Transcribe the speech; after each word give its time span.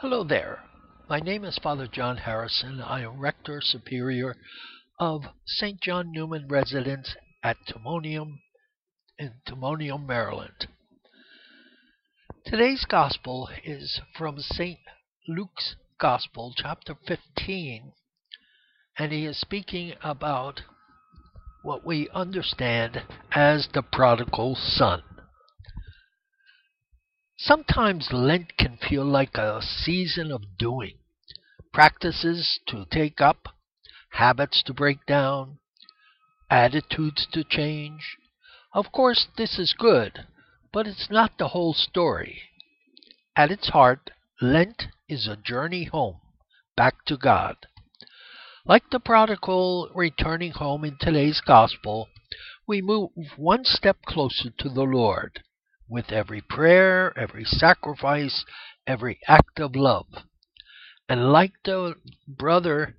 Hello 0.00 0.22
there. 0.22 0.58
My 1.08 1.20
name 1.20 1.42
is 1.42 1.58
Father 1.62 1.88
John 1.90 2.18
Harrison. 2.18 2.82
I 2.82 3.00
am 3.00 3.18
Rector 3.18 3.62
Superior 3.62 4.36
of 5.00 5.22
St. 5.46 5.80
John 5.80 6.12
Neumann 6.12 6.48
Residence 6.48 7.16
at 7.42 7.56
Timonium 7.66 8.40
in 9.18 9.32
Timonium, 9.48 10.06
Maryland. 10.06 10.68
Today's 12.44 12.84
Gospel 12.86 13.48
is 13.64 14.02
from 14.18 14.38
St. 14.38 14.78
Luke's 15.26 15.76
Gospel, 15.98 16.52
chapter 16.54 16.94
15, 17.08 17.92
and 18.98 19.12
he 19.12 19.24
is 19.24 19.40
speaking 19.40 19.94
about 20.04 20.60
what 21.62 21.86
we 21.86 22.10
understand 22.10 23.00
as 23.32 23.66
the 23.72 23.80
prodigal 23.80 24.56
son. 24.56 25.02
Sometimes 27.46 28.08
Lent 28.12 28.56
can 28.56 28.76
feel 28.76 29.04
like 29.04 29.38
a 29.38 29.62
season 29.62 30.32
of 30.32 30.58
doing, 30.58 30.98
practices 31.72 32.58
to 32.66 32.86
take 32.90 33.20
up, 33.20 33.54
habits 34.10 34.64
to 34.64 34.74
break 34.74 35.06
down, 35.06 35.60
attitudes 36.50 37.24
to 37.30 37.44
change. 37.44 38.16
Of 38.72 38.90
course, 38.90 39.28
this 39.36 39.60
is 39.60 39.76
good, 39.78 40.26
but 40.72 40.88
it's 40.88 41.08
not 41.08 41.38
the 41.38 41.46
whole 41.46 41.72
story. 41.72 42.42
At 43.36 43.52
its 43.52 43.68
heart, 43.68 44.10
Lent 44.40 44.88
is 45.08 45.28
a 45.28 45.36
journey 45.36 45.84
home, 45.84 46.20
back 46.76 47.04
to 47.04 47.16
God. 47.16 47.68
Like 48.64 48.90
the 48.90 48.98
prodigal 48.98 49.92
returning 49.94 50.50
home 50.50 50.84
in 50.84 50.96
today's 50.98 51.40
Gospel, 51.40 52.08
we 52.66 52.82
move 52.82 53.10
one 53.36 53.64
step 53.64 53.98
closer 54.04 54.50
to 54.58 54.68
the 54.68 54.82
Lord 54.82 55.44
with 55.88 56.10
every 56.10 56.40
prayer, 56.40 57.16
every 57.16 57.44
sacrifice, 57.44 58.44
every 58.86 59.18
act 59.28 59.60
of 59.60 59.76
love. 59.76 60.06
And 61.08 61.32
like 61.32 61.52
the 61.64 61.94
brother 62.26 62.96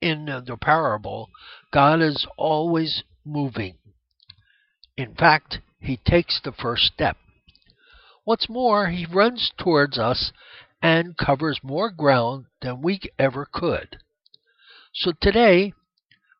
in 0.00 0.26
the 0.26 0.56
parable, 0.56 1.30
God 1.72 2.00
is 2.00 2.26
always 2.36 3.02
moving. 3.24 3.74
In 4.96 5.14
fact, 5.14 5.58
he 5.80 5.96
takes 5.96 6.40
the 6.42 6.52
first 6.52 6.84
step. 6.84 7.16
What's 8.24 8.48
more, 8.48 8.88
he 8.90 9.06
runs 9.06 9.50
towards 9.58 9.98
us 9.98 10.32
and 10.82 11.16
covers 11.16 11.60
more 11.62 11.90
ground 11.90 12.46
than 12.62 12.82
we 12.82 13.00
ever 13.18 13.46
could. 13.50 13.98
So 14.94 15.12
today, 15.20 15.72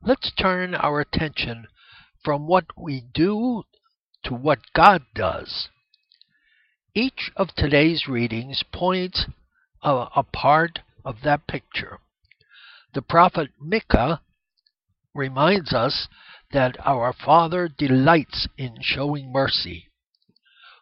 let's 0.03 0.33
turn 0.41 0.75
our 0.75 1.01
attention 1.01 1.67
from 2.25 2.47
what 2.47 2.67
we 2.77 3.05
do 3.15 3.65
to 4.25 4.35
what 4.35 4.59
God 4.75 5.03
does. 5.15 5.69
Each 7.03 7.31
of 7.35 7.55
today's 7.55 8.07
readings 8.07 8.63
points 8.75 9.25
a, 9.83 10.09
a 10.17 10.23
part 10.23 10.81
of 11.03 11.23
that 11.25 11.47
picture. 11.47 11.99
The 12.93 13.01
prophet 13.01 13.53
Micah 13.59 14.21
reminds 15.15 15.73
us 15.73 16.09
that 16.53 16.77
our 16.85 17.15
Father 17.15 17.69
delights 17.69 18.49
in 18.59 18.83
showing 18.83 19.33
mercy. 19.33 19.89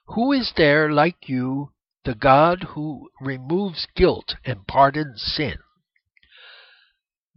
Who 0.06 0.32
is 0.32 0.52
there 0.56 0.90
like 0.90 1.28
you, 1.28 1.70
the 2.04 2.16
God 2.16 2.64
who 2.74 3.10
removes 3.20 3.86
guilt 3.94 4.34
and 4.44 4.66
pardons 4.66 5.22
sin? 5.22 5.58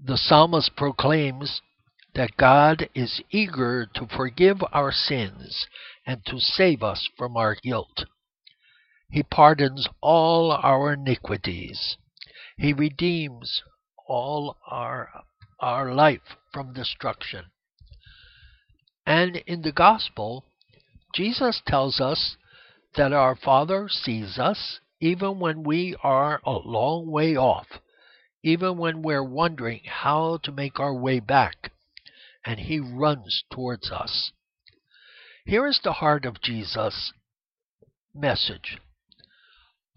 The 0.03 0.17
psalmist 0.17 0.75
proclaims 0.75 1.61
that 2.15 2.35
God 2.35 2.89
is 2.95 3.21
eager 3.29 3.85
to 3.93 4.07
forgive 4.07 4.63
our 4.71 4.91
sins 4.91 5.67
and 6.03 6.25
to 6.25 6.39
save 6.39 6.81
us 6.81 7.07
from 7.15 7.37
our 7.37 7.53
guilt. 7.61 8.05
He 9.11 9.23
pardons 9.23 9.89
all 9.99 10.53
our 10.53 10.93
iniquities. 10.93 11.97
He 12.57 12.71
redeems 12.71 13.61
all 14.07 14.55
our, 14.65 15.09
our 15.59 15.93
life 15.93 16.37
from 16.53 16.71
destruction. 16.71 17.47
And 19.05 19.35
in 19.45 19.63
the 19.63 19.73
gospel, 19.73 20.45
Jesus 21.13 21.61
tells 21.67 21.99
us 21.99 22.37
that 22.95 23.11
our 23.11 23.35
Father 23.35 23.89
sees 23.89 24.39
us 24.39 24.79
even 25.01 25.39
when 25.39 25.63
we 25.63 25.93
are 26.01 26.39
a 26.45 26.51
long 26.51 27.11
way 27.11 27.35
off, 27.35 27.67
even 28.43 28.77
when 28.77 29.01
we're 29.01 29.23
wondering 29.23 29.81
how 29.85 30.37
to 30.43 30.53
make 30.53 30.79
our 30.79 30.93
way 30.93 31.19
back, 31.19 31.73
and 32.45 32.61
He 32.61 32.79
runs 32.79 33.43
towards 33.51 33.91
us. 33.91 34.31
Here 35.43 35.67
is 35.67 35.81
the 35.83 35.93
heart 35.93 36.25
of 36.25 36.41
Jesus' 36.41 37.11
message 38.13 38.77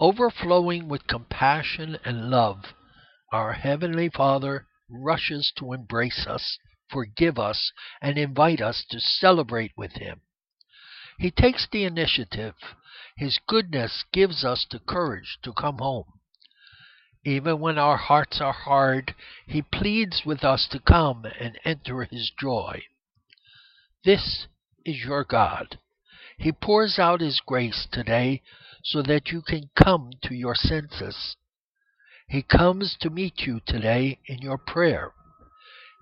Overflowing 0.01 0.89
with 0.89 1.07
compassion 1.07 1.99
and 2.05 2.29
love, 2.29 2.75
our 3.33 3.53
Heavenly 3.53 4.09
Father 4.09 4.67
rushes 4.91 5.53
to 5.57 5.73
embrace 5.73 6.27
us, 6.27 6.59
forgive 6.91 7.39
us, 7.39 7.73
and 8.03 8.19
invite 8.19 8.61
us 8.61 8.85
to 8.91 8.99
celebrate 8.99 9.73
with 9.77 9.93
Him. 9.93 10.21
He 11.19 11.31
takes 11.31 11.69
the 11.71 11.85
initiative. 11.85 12.55
His 13.17 13.39
goodness 13.47 14.05
gives 14.13 14.45
us 14.45 14.67
the 14.69 14.81
courage 14.81 15.39
to 15.43 15.53
come 15.53 15.79
home. 15.79 16.21
Even 17.25 17.61
when 17.61 17.79
our 17.79 17.97
hearts 17.97 18.41
are 18.41 18.53
hard, 18.53 19.15
He 19.47 19.63
pleads 19.63 20.23
with 20.27 20.43
us 20.43 20.67
to 20.73 20.81
come 20.81 21.25
and 21.39 21.59
enter 21.65 22.03
His 22.03 22.33
joy. 22.39 22.83
This 24.05 24.49
is 24.85 25.05
your 25.05 25.25
God. 25.25 25.79
He 26.39 26.53
pours 26.53 26.99
out 26.99 27.21
His 27.21 27.41
grace 27.41 27.87
today 27.91 28.43
so 28.83 29.03
that 29.03 29.29
you 29.29 29.43
can 29.43 29.71
come 29.77 30.11
to 30.23 30.35
your 30.35 30.55
senses. 30.55 31.37
He 32.29 32.43
comes 32.43 32.97
to 33.01 33.11
meet 33.11 33.41
you 33.41 33.61
today 33.67 34.19
in 34.27 34.39
your 34.39 34.59
prayer. 34.59 35.13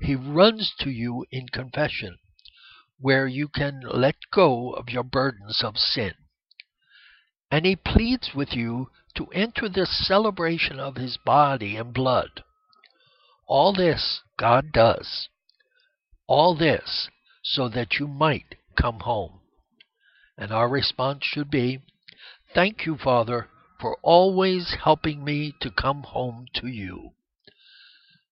He 0.01 0.15
runs 0.15 0.73
to 0.81 0.91
you 0.91 1.27
in 1.31 1.49
confession, 1.49 2.19
where 2.99 3.27
you 3.27 3.49
can 3.49 3.83
let 3.83 4.17
go 4.33 4.73
of 4.73 4.89
your 4.89 5.05
burdens 5.05 5.63
of 5.63 5.77
sin. 5.77 6.15
And 7.51 7.67
he 7.67 7.77
pleads 7.77 8.31
with 8.35 8.53
you 8.53 8.91
to 9.15 9.27
enter 9.27 9.69
the 9.69 9.87
celebration 9.87 10.81
of 10.81 10.97
his 10.97 11.19
body 11.19 11.77
and 11.77 11.93
blood. 11.93 12.43
All 13.47 13.75
this 13.75 14.23
God 14.39 14.73
does. 14.73 15.29
All 16.27 16.57
this 16.57 17.11
so 17.43 17.69
that 17.69 17.99
you 17.99 18.09
might 18.09 18.55
come 18.77 19.01
home. 19.01 19.42
And 20.43 20.51
our 20.51 20.69
response 20.69 21.21
should 21.23 21.53
be, 21.53 21.79
Thank 22.53 22.85
you, 22.85 22.97
Father, 22.97 23.47
for 23.81 23.97
always 24.03 24.75
helping 24.83 25.23
me 25.23 25.55
to 25.61 25.71
come 25.71 26.03
home 26.03 26.47
to 26.55 26.67
you. 26.67 27.13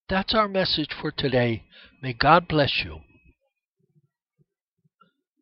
That's 0.09 0.34
our 0.34 0.49
message 0.49 0.88
for 1.00 1.12
today. 1.12 1.62
May 2.03 2.15
God 2.15 2.49
bless 2.49 2.82
you. 2.84 3.03